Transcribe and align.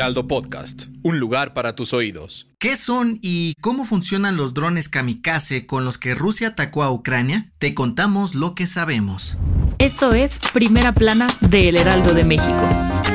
Heraldo 0.00 0.26
Podcast, 0.26 0.84
un 1.02 1.20
lugar 1.20 1.52
para 1.52 1.74
tus 1.74 1.92
oídos. 1.92 2.48
¿Qué 2.58 2.78
son 2.78 3.18
y 3.20 3.52
cómo 3.60 3.84
funcionan 3.84 4.38
los 4.38 4.54
drones 4.54 4.88
kamikaze 4.88 5.66
con 5.66 5.84
los 5.84 5.98
que 5.98 6.14
Rusia 6.14 6.48
atacó 6.48 6.82
a 6.84 6.90
Ucrania? 6.90 7.50
Te 7.58 7.74
contamos 7.74 8.34
lo 8.34 8.54
que 8.54 8.66
sabemos. 8.66 9.36
Esto 9.78 10.14
es 10.14 10.38
Primera 10.54 10.92
Plana 10.92 11.26
de 11.42 11.68
El 11.68 11.76
Heraldo 11.76 12.14
de 12.14 12.24
México. 12.24 13.09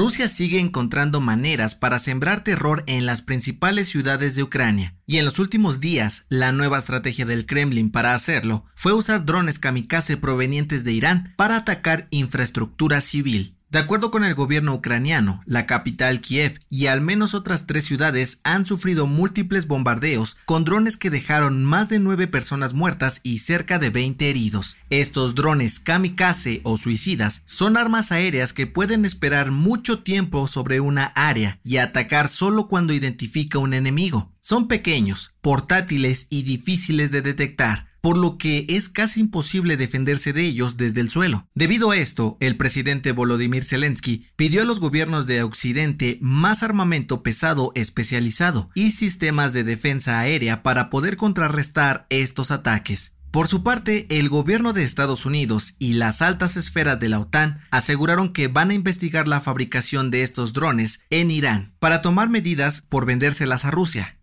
Rusia 0.00 0.28
sigue 0.28 0.60
encontrando 0.60 1.20
maneras 1.20 1.74
para 1.74 1.98
sembrar 1.98 2.42
terror 2.42 2.84
en 2.86 3.04
las 3.04 3.20
principales 3.20 3.90
ciudades 3.90 4.34
de 4.34 4.42
Ucrania, 4.42 4.96
y 5.04 5.18
en 5.18 5.26
los 5.26 5.38
últimos 5.38 5.78
días 5.78 6.24
la 6.30 6.52
nueva 6.52 6.78
estrategia 6.78 7.26
del 7.26 7.44
Kremlin 7.44 7.92
para 7.92 8.14
hacerlo 8.14 8.64
fue 8.74 8.94
usar 8.94 9.26
drones 9.26 9.58
kamikaze 9.58 10.16
provenientes 10.16 10.84
de 10.84 10.92
Irán 10.92 11.34
para 11.36 11.56
atacar 11.56 12.08
infraestructura 12.08 13.02
civil. 13.02 13.58
De 13.70 13.78
acuerdo 13.78 14.10
con 14.10 14.24
el 14.24 14.34
gobierno 14.34 14.74
ucraniano, 14.74 15.42
la 15.46 15.64
capital 15.64 16.20
Kiev 16.20 16.58
y 16.68 16.86
al 16.86 17.00
menos 17.00 17.34
otras 17.34 17.68
tres 17.68 17.84
ciudades 17.84 18.40
han 18.42 18.64
sufrido 18.64 19.06
múltiples 19.06 19.68
bombardeos 19.68 20.36
con 20.44 20.64
drones 20.64 20.96
que 20.96 21.08
dejaron 21.08 21.64
más 21.64 21.88
de 21.88 22.00
nueve 22.00 22.26
personas 22.26 22.74
muertas 22.74 23.20
y 23.22 23.38
cerca 23.38 23.78
de 23.78 23.90
20 23.90 24.28
heridos. 24.28 24.76
Estos 24.90 25.36
drones 25.36 25.78
kamikaze 25.78 26.62
o 26.64 26.76
suicidas 26.78 27.44
son 27.46 27.76
armas 27.76 28.10
aéreas 28.10 28.52
que 28.52 28.66
pueden 28.66 29.04
esperar 29.04 29.52
mucho 29.52 30.02
tiempo 30.02 30.48
sobre 30.48 30.80
una 30.80 31.04
área 31.04 31.60
y 31.62 31.76
atacar 31.76 32.28
solo 32.28 32.66
cuando 32.66 32.92
identifica 32.92 33.60
un 33.60 33.72
enemigo. 33.72 34.32
Son 34.40 34.66
pequeños, 34.66 35.32
portátiles 35.42 36.26
y 36.28 36.42
difíciles 36.42 37.12
de 37.12 37.22
detectar 37.22 37.89
por 38.00 38.16
lo 38.16 38.38
que 38.38 38.66
es 38.68 38.88
casi 38.88 39.20
imposible 39.20 39.76
defenderse 39.76 40.32
de 40.32 40.42
ellos 40.42 40.76
desde 40.76 41.00
el 41.00 41.10
suelo. 41.10 41.48
Debido 41.54 41.90
a 41.90 41.96
esto, 41.96 42.36
el 42.40 42.56
presidente 42.56 43.12
Volodymyr 43.12 43.64
Zelensky 43.64 44.26
pidió 44.36 44.62
a 44.62 44.64
los 44.64 44.80
gobiernos 44.80 45.26
de 45.26 45.42
Occidente 45.42 46.18
más 46.20 46.62
armamento 46.62 47.22
pesado 47.22 47.72
especializado 47.74 48.70
y 48.74 48.92
sistemas 48.92 49.52
de 49.52 49.64
defensa 49.64 50.18
aérea 50.18 50.62
para 50.62 50.90
poder 50.90 51.16
contrarrestar 51.16 52.06
estos 52.10 52.50
ataques. 52.50 53.16
Por 53.30 53.46
su 53.46 53.62
parte, 53.62 54.06
el 54.10 54.28
gobierno 54.28 54.72
de 54.72 54.82
Estados 54.82 55.24
Unidos 55.24 55.76
y 55.78 55.92
las 55.92 56.20
altas 56.20 56.56
esferas 56.56 56.98
de 56.98 57.08
la 57.08 57.20
OTAN 57.20 57.60
aseguraron 57.70 58.32
que 58.32 58.48
van 58.48 58.70
a 58.70 58.74
investigar 58.74 59.28
la 59.28 59.40
fabricación 59.40 60.10
de 60.10 60.22
estos 60.22 60.52
drones 60.52 61.06
en 61.10 61.30
Irán 61.30 61.72
para 61.78 62.02
tomar 62.02 62.28
medidas 62.28 62.80
por 62.80 63.06
vendérselas 63.06 63.64
a 63.64 63.70
Rusia. 63.70 64.19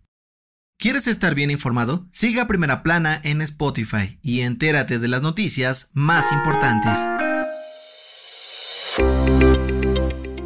¿Quieres 0.80 1.08
estar 1.08 1.34
bien 1.34 1.50
informado? 1.50 2.06
Siga 2.12 2.46
Primera 2.46 2.84
Plana 2.84 3.20
en 3.24 3.42
Spotify 3.42 4.20
y 4.22 4.42
entérate 4.42 5.00
de 5.00 5.08
las 5.08 5.22
noticias 5.22 5.90
más 5.92 6.30
importantes. 6.30 7.00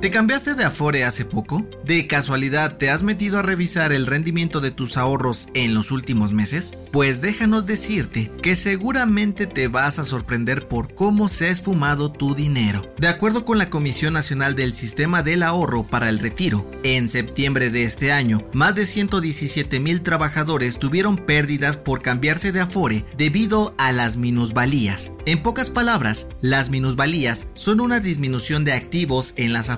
¿Te 0.03 0.11
cambiaste 0.11 0.57
de 0.57 0.65
Afore 0.65 1.05
hace 1.05 1.25
poco? 1.25 1.65
¿De 1.85 2.09
casualidad 2.09 2.77
te 2.77 2.91
has 2.91 3.05
metido 3.05 3.39
a 3.39 3.43
revisar 3.43 3.93
el 3.93 4.09
rendimiento 4.09 4.61
de 4.61 4.73
tus 4.73 4.97
ahorros 4.97 5.49
en 5.55 5.75
los 5.75 5.93
últimos 5.93 6.33
meses? 6.33 6.75
Pues 6.91 7.21
déjanos 7.21 7.67
decirte 7.67 8.33
que 8.43 8.57
seguramente 8.57 9.47
te 9.47 9.69
vas 9.69 10.01
a 10.01 10.05
sorprender 10.05 10.67
por 10.67 10.97
cómo 10.97 11.29
se 11.29 11.47
ha 11.47 11.51
esfumado 11.51 12.11
tu 12.11 12.35
dinero. 12.35 12.93
De 12.99 13.07
acuerdo 13.07 13.45
con 13.45 13.59
la 13.59 13.71
Comisión 13.71 14.15
Nacional 14.15 14.57
del 14.57 14.75
Sistema 14.75 15.23
del 15.23 15.45
Ahorro 15.45 15.85
para 15.85 16.09
el 16.09 16.19
Retiro, 16.19 16.69
en 16.83 17.09
septiembre 17.09 17.71
de 17.71 17.85
este 17.85 18.11
año, 18.11 18.45
más 18.53 18.75
de 18.75 18.87
117 18.87 19.79
mil 19.79 20.03
trabajadores 20.03 20.81
tuvieron 20.81 21.17
pérdidas 21.17 21.77
por 21.77 22.03
cambiarse 22.03 22.51
de 22.51 22.61
Afore 22.61 23.05
debido 23.17 23.73
a 23.79 23.93
las 23.93 24.17
minusvalías. 24.17 25.13
En 25.27 25.45
pocas 25.45 25.71
palabras, 25.71 26.27
las 26.41 26.71
minusvalías 26.71 27.47
son 27.55 27.79
una 27.79 28.01
disminución 28.01 28.65
de 28.65 28.73
activos 28.73 29.35
en 29.37 29.53
las 29.53 29.71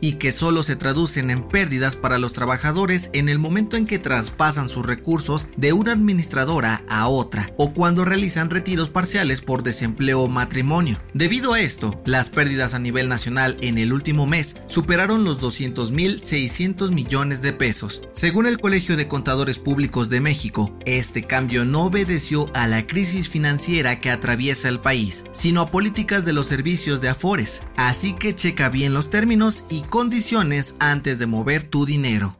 Y 0.00 0.14
que 0.14 0.32
solo 0.32 0.62
se 0.62 0.76
traducen 0.76 1.30
en 1.30 1.42
pérdidas 1.48 1.96
para 1.96 2.18
los 2.18 2.34
trabajadores 2.34 3.08
en 3.14 3.30
el 3.30 3.38
momento 3.38 3.78
en 3.78 3.86
que 3.86 3.98
traspasan 3.98 4.68
sus 4.68 4.84
recursos 4.84 5.46
de 5.56 5.72
una 5.72 5.92
administradora 5.92 6.84
a 6.88 7.08
otra 7.08 7.54
o 7.56 7.72
cuando 7.72 8.04
realizan 8.04 8.50
retiros 8.50 8.90
parciales 8.90 9.40
por 9.40 9.62
desempleo 9.62 10.20
o 10.20 10.28
matrimonio. 10.28 11.00
Debido 11.14 11.54
a 11.54 11.60
esto, 11.60 12.00
las 12.04 12.28
pérdidas 12.28 12.74
a 12.74 12.78
nivel 12.78 13.08
nacional 13.08 13.56
en 13.62 13.78
el 13.78 13.94
último 13.94 14.26
mes 14.26 14.58
superaron 14.66 15.24
los 15.24 15.40
200.600 15.40 16.90
millones 16.90 17.40
de 17.40 17.54
pesos. 17.54 18.02
Según 18.12 18.46
el 18.46 18.60
Colegio 18.60 18.96
de 18.98 19.08
Contadores 19.08 19.58
Públicos 19.58 20.10
de 20.10 20.20
México, 20.20 20.76
este 20.84 21.22
cambio 21.22 21.64
no 21.64 21.84
obedeció 21.84 22.50
a 22.54 22.66
la 22.66 22.86
crisis 22.86 23.30
financiera 23.30 24.00
que 24.00 24.10
atraviesa 24.10 24.68
el 24.68 24.80
país, 24.80 25.24
sino 25.32 25.62
a 25.62 25.70
políticas 25.70 26.26
de 26.26 26.34
los 26.34 26.46
servicios 26.46 27.00
de 27.00 27.08
Afores. 27.08 27.62
Así 27.76 28.12
que 28.12 28.34
checa 28.34 28.68
bien 28.68 28.92
los 28.92 29.08
términos 29.08 29.45
y 29.68 29.82
condiciones 29.82 30.74
antes 30.80 31.20
de 31.20 31.26
mover 31.26 31.62
tu 31.62 31.86
dinero. 31.86 32.36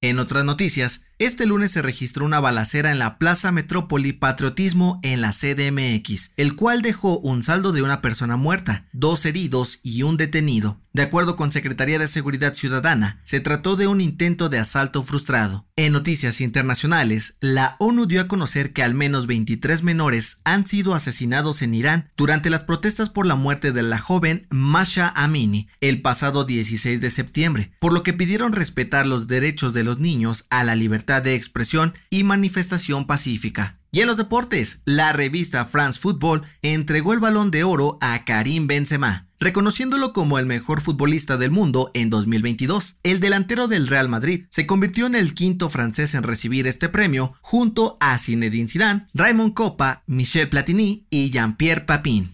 En 0.00 0.18
otras 0.18 0.44
noticias, 0.44 1.04
este 1.24 1.46
lunes 1.46 1.70
se 1.70 1.82
registró 1.82 2.24
una 2.24 2.40
balacera 2.40 2.90
en 2.90 2.98
la 2.98 3.18
Plaza 3.18 3.52
Metrópoli 3.52 4.12
Patriotismo 4.12 4.98
en 5.02 5.20
la 5.20 5.30
CDMX, 5.30 6.32
el 6.36 6.56
cual 6.56 6.82
dejó 6.82 7.18
un 7.18 7.42
saldo 7.42 7.72
de 7.72 7.82
una 7.82 8.00
persona 8.00 8.36
muerta, 8.36 8.86
dos 8.92 9.24
heridos 9.26 9.80
y 9.82 10.02
un 10.02 10.16
detenido. 10.16 10.80
De 10.94 11.02
acuerdo 11.02 11.36
con 11.36 11.52
Secretaría 11.52 11.98
de 11.98 12.06
Seguridad 12.06 12.52
Ciudadana, 12.52 13.20
se 13.24 13.40
trató 13.40 13.76
de 13.76 13.86
un 13.86 14.02
intento 14.02 14.50
de 14.50 14.58
asalto 14.58 15.02
frustrado. 15.02 15.66
En 15.74 15.94
noticias 15.94 16.42
internacionales, 16.42 17.38
la 17.40 17.76
ONU 17.78 18.04
dio 18.04 18.20
a 18.20 18.28
conocer 18.28 18.74
que 18.74 18.82
al 18.82 18.92
menos 18.92 19.26
23 19.26 19.82
menores 19.84 20.42
han 20.44 20.66
sido 20.66 20.94
asesinados 20.94 21.62
en 21.62 21.74
Irán 21.74 22.10
durante 22.14 22.50
las 22.50 22.62
protestas 22.62 23.08
por 23.08 23.26
la 23.26 23.36
muerte 23.36 23.72
de 23.72 23.82
la 23.82 23.98
joven 23.98 24.46
Masha 24.50 25.08
Amini 25.16 25.66
el 25.80 26.02
pasado 26.02 26.44
16 26.44 27.00
de 27.00 27.08
septiembre, 27.08 27.72
por 27.78 27.94
lo 27.94 28.02
que 28.02 28.12
pidieron 28.12 28.52
respetar 28.52 29.06
los 29.06 29.26
derechos 29.26 29.72
de 29.72 29.84
los 29.84 29.98
niños 29.98 30.44
a 30.50 30.62
la 30.62 30.74
libertad 30.74 31.11
de 31.20 31.34
expresión 31.34 31.94
y 32.10 32.24
manifestación 32.24 33.06
pacífica. 33.06 33.78
Y 33.94 34.00
en 34.00 34.06
los 34.06 34.16
deportes, 34.16 34.80
la 34.86 35.12
revista 35.12 35.66
France 35.66 36.00
Football 36.00 36.42
entregó 36.62 37.12
el 37.12 37.20
balón 37.20 37.50
de 37.50 37.62
oro 37.62 37.98
a 38.00 38.24
Karim 38.24 38.66
Benzema, 38.66 39.28
reconociéndolo 39.38 40.14
como 40.14 40.38
el 40.38 40.46
mejor 40.46 40.80
futbolista 40.80 41.36
del 41.36 41.50
mundo 41.50 41.90
en 41.92 42.08
2022. 42.08 43.00
El 43.02 43.20
delantero 43.20 43.68
del 43.68 43.88
Real 43.88 44.08
Madrid 44.08 44.46
se 44.48 44.66
convirtió 44.66 45.04
en 45.04 45.14
el 45.14 45.34
quinto 45.34 45.68
francés 45.68 46.14
en 46.14 46.22
recibir 46.22 46.66
este 46.66 46.88
premio 46.88 47.34
junto 47.42 47.98
a 48.00 48.16
Zinedine 48.18 48.68
Zidane, 48.68 49.08
Raymond 49.12 49.52
Coppa, 49.52 50.04
Michel 50.06 50.48
Platini 50.48 51.06
y 51.10 51.30
Jean-Pierre 51.30 51.84
Papin. 51.84 52.30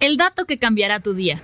El 0.00 0.16
dato 0.16 0.44
que 0.44 0.58
cambiará 0.58 0.98
tu 0.98 1.14
día. 1.14 1.40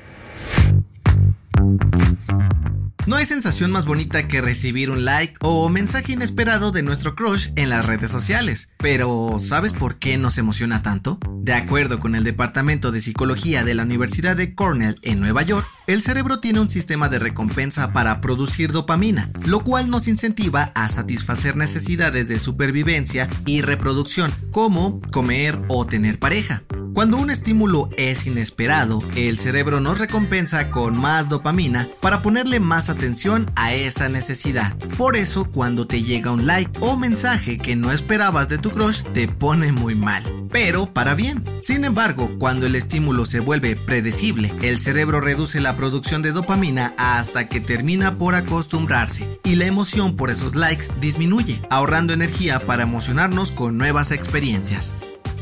No 3.07 3.15
hay 3.15 3.25
sensación 3.25 3.71
más 3.71 3.87
bonita 3.87 4.27
que 4.27 4.41
recibir 4.41 4.91
un 4.91 5.05
like 5.05 5.37
o 5.41 5.69
mensaje 5.69 6.15
inesperado 6.15 6.73
de 6.73 6.83
nuestro 6.83 7.15
crush 7.15 7.51
en 7.55 7.69
las 7.69 7.87
redes 7.87 8.11
sociales. 8.11 8.71
Pero, 8.79 9.37
¿sabes 9.39 9.73
por 9.73 10.01
qué 10.01 10.19
nos 10.19 10.39
emociona 10.39 10.83
tanto? 10.83 11.21
De 11.41 11.55
acuerdo 11.55 12.01
con 12.01 12.17
el 12.17 12.25
Departamento 12.25 12.91
de 12.91 13.01
Psicología 13.01 13.63
de 13.63 13.77
la 13.77 13.85
Universidad 13.85 14.37
de 14.37 14.57
Cornell 14.57 14.99
en 15.03 15.21
Nueva 15.21 15.43
York, 15.43 15.69
el 15.87 16.03
cerebro 16.03 16.41
tiene 16.41 16.59
un 16.59 16.69
sistema 16.69 17.09
de 17.09 17.21
recompensa 17.21 17.93
para 17.93 18.21
producir 18.21 18.73
dopamina, 18.73 19.31
lo 19.45 19.63
cual 19.63 19.89
nos 19.89 20.09
incentiva 20.09 20.73
a 20.75 20.89
satisfacer 20.89 21.55
necesidades 21.55 22.27
de 22.27 22.41
supervivencia 22.41 23.29
y 23.47 23.63
reproducción, 23.63 24.35
como 24.51 25.01
comer 25.13 25.57
o 25.69 25.87
tener 25.87 26.19
pareja. 26.19 26.65
Cuando 26.97 27.19
un 27.19 27.29
estímulo 27.29 27.91
es 27.99 28.27
inesperado, 28.27 29.03
el 29.17 29.39
cerebro 29.39 29.81
nos 29.81 29.99
recompensa 29.99 30.71
con 30.71 30.97
más 30.97 31.29
dopamina 31.29 31.87
para 32.01 32.23
ponerle 32.23 32.59
más 32.59 32.89
atención 32.89 33.51
a 33.55 33.75
esa 33.75 34.09
necesidad. 34.09 34.75
Por 34.97 35.15
eso, 35.15 35.45
cuando 35.45 35.87
te 35.87 36.03
llega 36.03 36.31
un 36.31 36.47
like 36.47 36.71
o 36.81 36.97
mensaje 36.97 37.59
que 37.59 37.77
no 37.77 37.93
esperabas 37.93 38.49
de 38.49 38.57
tu 38.57 38.71
crush, 38.71 39.03
te 39.13 39.29
pone 39.29 39.73
muy 39.73 39.95
mal. 39.95 40.25
Pero 40.51 40.87
para 40.87 41.15
bien. 41.15 41.45
Sin 41.61 41.85
embargo, 41.85 42.31
cuando 42.39 42.65
el 42.65 42.75
estímulo 42.75 43.27
se 43.27 43.41
vuelve 43.41 43.77
predecible, 43.77 44.55
el 44.63 44.79
cerebro 44.79 45.21
reduce 45.21 45.61
la 45.61 45.77
producción 45.77 46.23
de 46.23 46.33
dopamina 46.33 46.95
hasta 46.97 47.47
que 47.47 47.61
termina 47.61 48.17
por 48.17 48.35
acostumbrarse 48.35 49.39
y 49.45 49.57
la 49.57 49.67
emoción 49.67 50.17
por 50.17 50.31
esos 50.31 50.57
likes 50.57 50.87
disminuye, 50.99 51.61
ahorrando 51.69 52.15
energía 52.15 52.65
para 52.65 52.85
emocionarnos 52.85 53.53
con 53.53 53.77
nuevas 53.77 54.13
experiencias. 54.13 54.95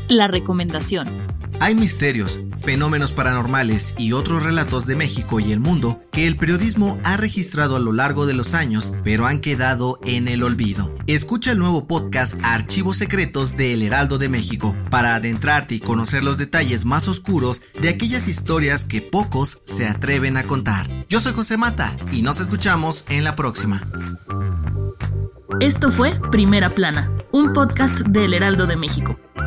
La 0.09 0.27
recomendación. 0.27 1.07
Hay 1.59 1.73
misterios, 1.73 2.41
fenómenos 2.57 3.11
paranormales 3.11 3.95
y 3.97 4.11
otros 4.11 4.43
relatos 4.43 4.85
de 4.85 4.95
México 4.95 5.39
y 5.39 5.51
el 5.51 5.59
mundo 5.59 5.99
que 6.11 6.27
el 6.27 6.37
periodismo 6.37 6.99
ha 7.03 7.17
registrado 7.17 7.75
a 7.75 7.79
lo 7.79 7.93
largo 7.93 8.25
de 8.25 8.33
los 8.33 8.53
años, 8.53 8.93
pero 9.03 9.25
han 9.25 9.39
quedado 9.39 9.99
en 10.03 10.27
el 10.27 10.43
olvido. 10.43 10.93
Escucha 11.07 11.53
el 11.53 11.59
nuevo 11.59 11.87
podcast 11.87 12.39
Archivos 12.43 12.97
Secretos 12.97 13.57
de 13.57 13.73
El 13.73 13.81
Heraldo 13.81 14.17
de 14.17 14.29
México 14.29 14.75
para 14.91 15.15
adentrarte 15.15 15.75
y 15.75 15.79
conocer 15.79 16.23
los 16.23 16.37
detalles 16.37 16.85
más 16.85 17.07
oscuros 17.07 17.61
de 17.81 17.89
aquellas 17.89 18.27
historias 18.27 18.85
que 18.85 19.01
pocos 19.01 19.61
se 19.63 19.87
atreven 19.87 20.37
a 20.37 20.45
contar. 20.45 20.89
Yo 21.09 21.19
soy 21.19 21.33
José 21.33 21.57
Mata 21.57 21.95
y 22.11 22.21
nos 22.21 22.39
escuchamos 22.41 23.05
en 23.09 23.23
la 23.23 23.35
próxima. 23.35 23.81
Esto 25.61 25.91
fue 25.91 26.19
Primera 26.31 26.69
Plana, 26.69 27.09
un 27.31 27.53
podcast 27.53 28.01
de 28.01 28.25
El 28.25 28.33
Heraldo 28.33 28.67
de 28.67 28.75
México. 28.75 29.17